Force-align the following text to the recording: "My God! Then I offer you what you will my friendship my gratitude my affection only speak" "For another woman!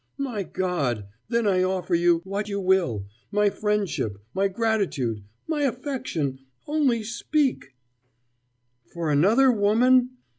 "My 0.17 0.41
God! 0.41 1.05
Then 1.29 1.45
I 1.45 1.61
offer 1.61 1.93
you 1.93 2.21
what 2.23 2.49
you 2.49 2.59
will 2.59 3.05
my 3.31 3.51
friendship 3.51 4.17
my 4.33 4.47
gratitude 4.47 5.23
my 5.47 5.61
affection 5.61 6.39
only 6.65 7.03
speak" 7.03 7.75
"For 8.91 9.11
another 9.11 9.51
woman! 9.51 10.17